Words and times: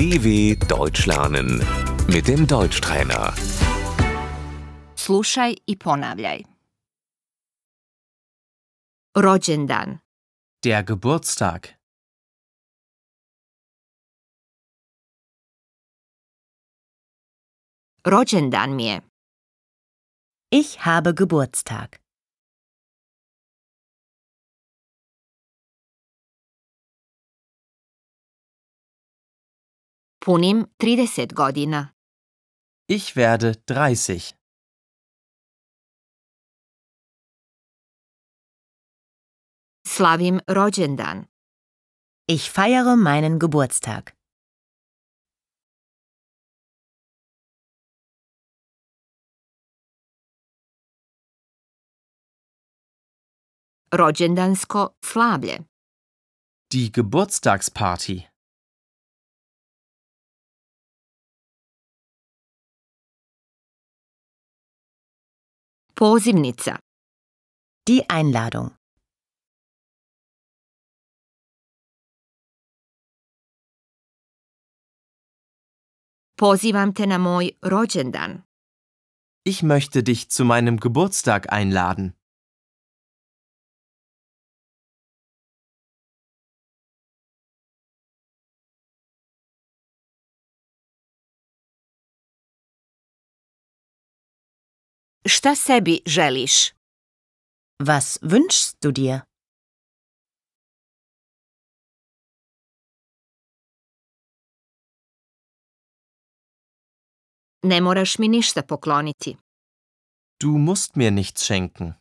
DW 0.00 0.56
Deutsch 0.66 1.06
lernen 1.06 1.60
mit 2.08 2.26
dem 2.26 2.46
Deutschtrainer. 2.46 3.32
Slušaj 4.96 5.54
i 5.66 5.78
ponavljaj. 5.78 6.42
Rođendan, 9.14 9.98
Der 10.64 10.84
Geburtstag. 10.84 11.66
rođendan 18.04 18.76
mi 18.76 18.84
je. 18.84 19.00
Ich 20.50 20.76
habe 20.78 21.12
Geburtstag. 21.12 21.99
Punim 30.24 30.66
30 30.78 31.32
godina. 31.34 31.94
Ich 32.88 33.16
werde 33.16 33.54
30. 33.66 34.34
Slavim 39.86 40.40
rođendan. 40.48 41.26
Ich 42.28 42.50
feiere 42.50 42.96
meinen 42.96 43.38
Geburtstag. 43.38 44.10
Rođendansko 53.92 54.88
slavlje. 55.04 55.58
Die 56.72 56.90
Geburtstagsparty. 56.90 58.29
Pozivnica. 66.00 66.78
Die 67.88 68.08
Einladung. 68.08 68.70
Pozivam 76.36 76.92
te 76.94 77.06
na 77.06 77.18
moj 77.18 77.50
rođendan. 77.62 78.42
Ich 79.44 79.62
möchte 79.62 80.02
dich 80.02 80.30
zu 80.30 80.44
meinem 80.44 80.80
Geburtstag 80.80 81.52
einladen. 81.52 82.19
Šta 95.32 95.54
sebi 95.54 96.00
želiš? 96.06 96.54
Was 97.88 98.18
wünschst 98.22 98.74
du 98.82 98.90
dir? 98.92 99.20
Ne 107.62 107.80
moraš 107.80 108.18
mi 108.18 108.28
ništa 108.28 108.62
pokloniti. 108.62 109.36
Du 110.42 110.48
musst 110.48 110.96
mir 110.96 111.12
nichts 111.12 111.42
schenken. 111.42 111.92